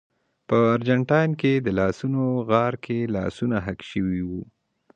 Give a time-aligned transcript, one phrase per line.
[0.47, 4.43] په ارجنټاین کې د لاسونو غار کې لاسونه حک شوي وو.